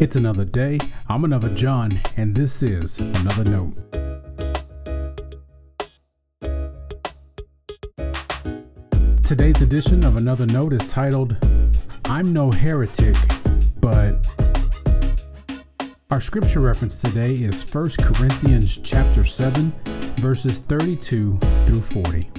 [0.00, 0.78] It's another day.
[1.08, 3.74] I'm another John, and this is another note.
[9.24, 11.36] Today's edition of Another Note is titled,
[12.04, 13.16] I'm No Heretic,
[13.80, 14.24] but.
[16.12, 19.72] Our scripture reference today is 1 Corinthians chapter 7,
[20.18, 21.36] verses 32
[21.66, 22.30] through 40.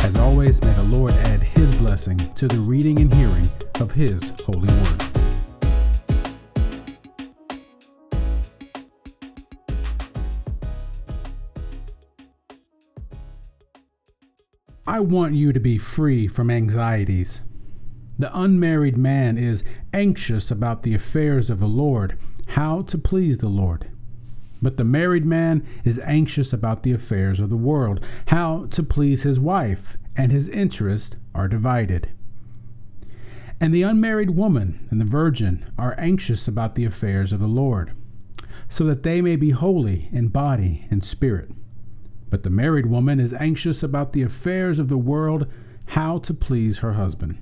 [0.00, 3.48] As always, may the Lord add his blessing to the reading and hearing
[3.80, 5.07] of his holy word.
[14.88, 17.42] I want you to be free from anxieties.
[18.18, 23.50] The unmarried man is anxious about the affairs of the Lord, how to please the
[23.50, 23.90] Lord.
[24.62, 29.24] But the married man is anxious about the affairs of the world, how to please
[29.24, 32.08] his wife, and his interests are divided.
[33.60, 37.92] And the unmarried woman and the virgin are anxious about the affairs of the Lord,
[38.70, 41.50] so that they may be holy in body and spirit.
[42.30, 45.46] But the married woman is anxious about the affairs of the world,
[45.86, 47.38] how to please her husband.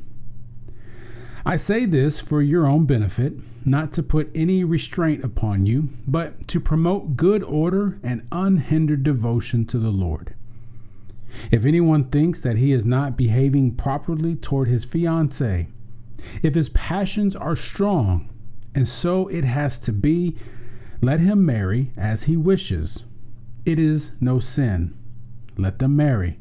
[1.45, 3.35] I say this for your own benefit,
[3.65, 9.65] not to put any restraint upon you, but to promote good order and unhindered devotion
[9.67, 10.35] to the Lord.
[11.51, 15.69] If anyone thinks that he is not behaving properly toward his fiancée,
[16.43, 18.29] if his passions are strong,
[18.75, 20.37] and so it has to be,
[21.01, 23.05] let him marry as he wishes
[23.67, 24.95] it is no sin.
[25.59, 26.39] Let them marry.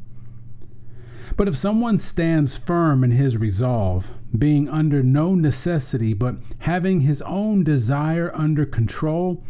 [1.36, 7.22] But if someone stands firm in his resolve, being under no necessity, but having his
[7.24, 9.44] own desire under control,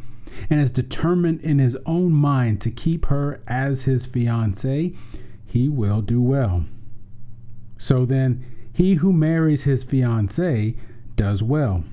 [0.50, 4.96] and is determined in his own mind to keep her as his fiancée,
[5.46, 6.66] he will do well.
[7.78, 10.78] So then, he who marries his fiancée
[11.16, 11.84] does well,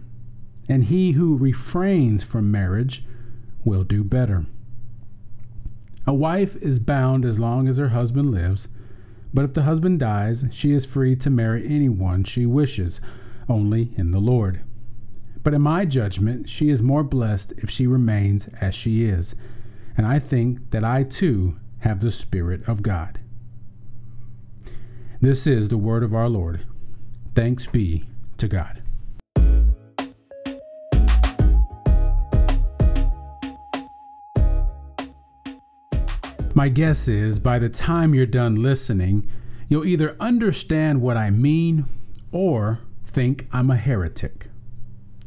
[0.68, 3.04] and he who refrains from marriage
[3.64, 4.46] will do better.
[6.06, 8.68] A wife is bound as long as her husband lives,
[9.32, 13.00] but if the husband dies, she is free to marry anyone she wishes,
[13.48, 14.62] only in the Lord.
[15.42, 19.34] But in my judgment, she is more blessed if she remains as she is,
[19.96, 23.20] and I think that I too have the Spirit of God.
[25.20, 26.66] This is the word of our Lord.
[27.34, 28.81] Thanks be to God.
[36.54, 39.26] My guess is by the time you're done listening,
[39.68, 41.86] you'll either understand what I mean
[42.30, 44.48] or think I'm a heretic.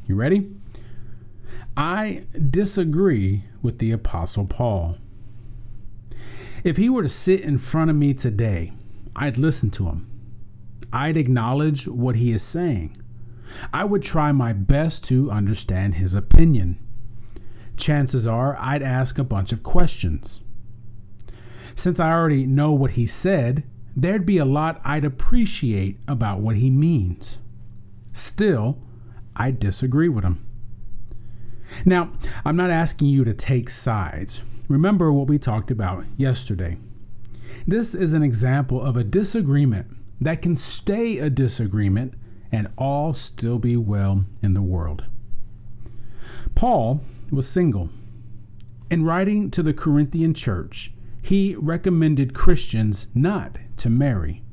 [0.06, 0.52] You ready?
[1.76, 4.98] I disagree with the Apostle Paul.
[6.64, 8.74] If he were to sit in front of me today,
[9.16, 10.08] I'd listen to him.
[10.94, 12.98] I'd acknowledge what he is saying.
[13.74, 16.78] I would try my best to understand his opinion.
[17.78, 20.42] Chances are I'd ask a bunch of questions.
[21.76, 23.64] Since I already know what he said,
[23.96, 27.38] there'd be a lot I'd appreciate about what he means.
[28.14, 28.78] Still,
[29.36, 30.46] I disagree with him.
[31.84, 32.14] Now,
[32.46, 34.42] I'm not asking you to take sides.
[34.70, 36.78] Remember what we talked about yesterday.
[37.68, 39.88] This is an example of a disagreement
[40.22, 42.14] that can stay a disagreement
[42.52, 45.06] and all still be well in the world.
[46.54, 47.90] Paul was single.
[48.90, 50.94] In writing to the Corinthian church,
[51.26, 54.44] he recommended Christians not to marry.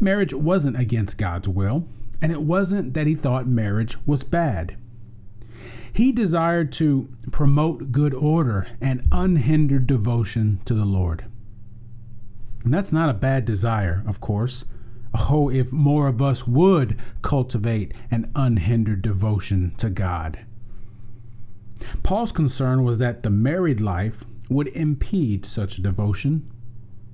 [0.00, 1.86] Marriage wasn't against God's will,
[2.20, 4.76] and it wasn't that he thought marriage was bad.
[5.92, 11.26] He desired to promote good order and unhindered devotion to the Lord.
[12.64, 14.64] And that's not a bad desire, of course.
[15.30, 20.40] Oh, if more of us would cultivate an unhindered devotion to God.
[22.02, 26.50] Paul's concern was that the married life would impede such devotion.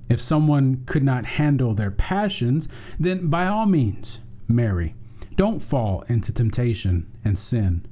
[0.09, 2.67] If someone could not handle their passions,
[2.99, 4.95] then by all means, marry.
[5.35, 7.85] Don't fall into temptation and sin.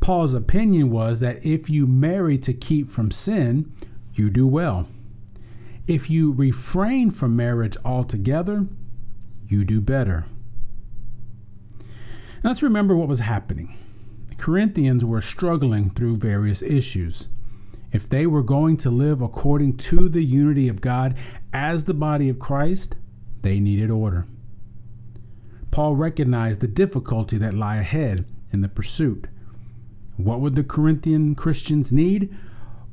[0.00, 3.72] Paul's opinion was that if you marry to keep from sin,
[4.14, 4.86] you do well.
[5.88, 8.66] If you refrain from marriage altogether,
[9.48, 10.24] you do better.
[12.44, 13.76] let's remember what was happening.
[14.28, 17.28] The Corinthians were struggling through various issues.
[17.92, 21.16] If they were going to live according to the unity of God
[21.52, 22.96] as the body of Christ,
[23.42, 24.26] they needed order.
[25.70, 29.28] Paul recognized the difficulty that lay ahead in the pursuit.
[30.16, 32.34] What would the Corinthian Christians need?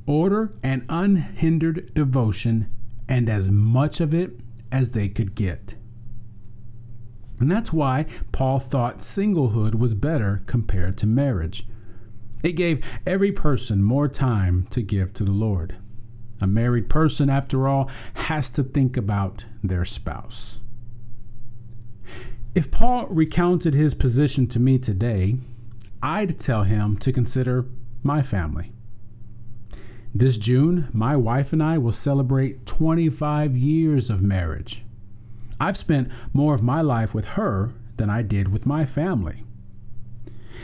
[0.05, 2.71] Order and unhindered devotion,
[3.07, 4.39] and as much of it
[4.71, 5.75] as they could get.
[7.39, 11.67] And that's why Paul thought singlehood was better compared to marriage.
[12.43, 15.75] It gave every person more time to give to the Lord.
[16.41, 20.61] A married person, after all, has to think about their spouse.
[22.55, 25.35] If Paul recounted his position to me today,
[26.01, 27.65] I'd tell him to consider
[28.03, 28.71] my family.
[30.15, 34.83] This June, my wife and I will celebrate 25 years of marriage.
[35.59, 39.43] I've spent more of my life with her than I did with my family.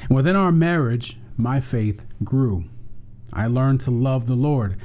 [0.07, 2.65] And within our marriage, my faith grew.
[3.33, 4.77] I learned to love the Lord.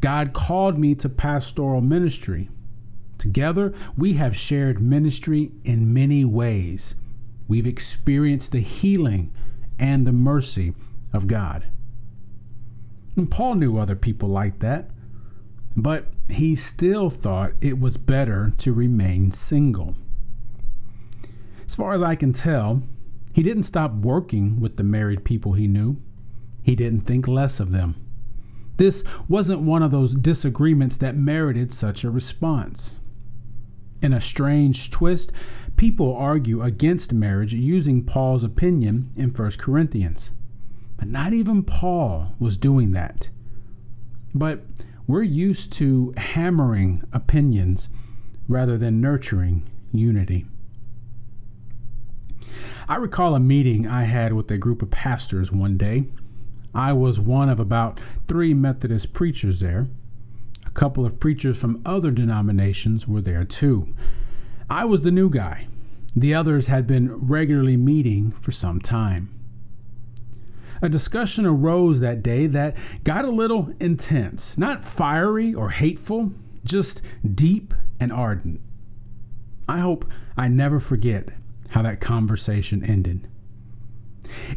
[0.00, 2.48] God called me to pastoral ministry.
[3.18, 6.94] Together, we have shared ministry in many ways.
[7.48, 9.32] We've experienced the healing
[9.78, 10.74] and the mercy
[11.12, 11.64] of God.
[13.16, 14.90] And Paul knew other people like that,
[15.76, 19.94] but he still thought it was better to remain single.
[21.66, 22.82] As far as I can tell,
[23.36, 25.98] he didn't stop working with the married people he knew.
[26.62, 27.94] He didn't think less of them.
[28.78, 32.96] This wasn't one of those disagreements that merited such a response.
[34.00, 35.32] In a strange twist,
[35.76, 40.30] people argue against marriage using Paul's opinion in 1 Corinthians.
[40.96, 43.28] But not even Paul was doing that.
[44.34, 44.64] But
[45.06, 47.90] we're used to hammering opinions
[48.48, 50.46] rather than nurturing unity.
[52.88, 56.06] I recall a meeting I had with a group of pastors one day.
[56.74, 59.88] I was one of about three Methodist preachers there.
[60.64, 63.94] A couple of preachers from other denominations were there too.
[64.68, 65.68] I was the new guy.
[66.14, 69.32] The others had been regularly meeting for some time.
[70.82, 76.32] A discussion arose that day that got a little intense, not fiery or hateful,
[76.64, 77.00] just
[77.34, 78.60] deep and ardent.
[79.68, 80.04] I hope
[80.36, 81.30] I never forget
[81.70, 83.28] how that conversation ended.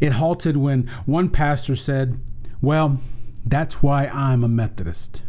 [0.00, 2.20] It halted when one pastor said,
[2.60, 3.00] Well,
[3.44, 5.22] that's why I'm a Methodist.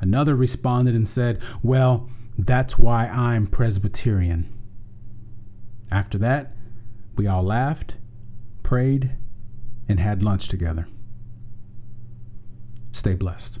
[0.00, 4.52] Another responded and said, Well, that's why I'm Presbyterian.
[5.90, 6.52] After that,
[7.16, 7.94] we all laughed,
[8.62, 9.12] prayed,
[9.88, 10.88] and had lunch together.
[12.92, 13.60] Stay blessed.